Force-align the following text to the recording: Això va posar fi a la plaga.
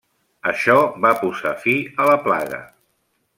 Això 0.51 0.77
va 1.03 1.11
posar 1.19 1.51
fi 1.67 1.75
a 2.05 2.09
la 2.11 2.17
plaga. 2.25 2.63